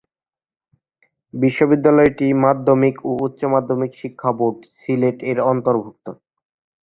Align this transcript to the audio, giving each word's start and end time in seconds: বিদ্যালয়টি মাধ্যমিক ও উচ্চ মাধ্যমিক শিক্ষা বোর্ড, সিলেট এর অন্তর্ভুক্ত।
বিদ্যালয়টি 1.63 2.27
মাধ্যমিক 2.45 2.95
ও 3.05 3.11
উচ্চ 3.25 3.41
মাধ্যমিক 3.53 3.91
শিক্ষা 4.01 4.31
বোর্ড, 4.37 4.59
সিলেট 4.79 5.17
এর 5.29 5.37
অন্তর্ভুক্ত। 5.51 6.05